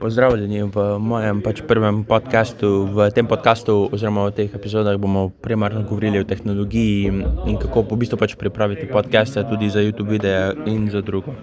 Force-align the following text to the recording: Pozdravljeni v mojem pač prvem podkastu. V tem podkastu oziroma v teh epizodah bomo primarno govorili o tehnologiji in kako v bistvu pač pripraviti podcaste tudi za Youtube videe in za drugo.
Pozdravljeni 0.00 0.64
v 0.72 0.96
mojem 0.96 1.42
pač 1.44 1.60
prvem 1.60 2.08
podkastu. 2.08 2.88
V 2.88 3.12
tem 3.12 3.28
podkastu 3.28 3.92
oziroma 3.92 4.32
v 4.32 4.32
teh 4.32 4.48
epizodah 4.48 4.96
bomo 4.96 5.28
primarno 5.28 5.84
govorili 5.84 6.16
o 6.16 6.24
tehnologiji 6.24 7.12
in 7.44 7.60
kako 7.60 7.84
v 7.84 8.00
bistvu 8.00 8.16
pač 8.16 8.32
pripraviti 8.32 8.88
podcaste 8.88 9.44
tudi 9.44 9.68
za 9.68 9.84
Youtube 9.84 10.16
videe 10.16 10.56
in 10.64 10.88
za 10.88 11.04
drugo. 11.04 11.36